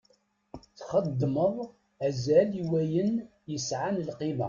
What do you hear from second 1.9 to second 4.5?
azal i wayen yesɛan lqima.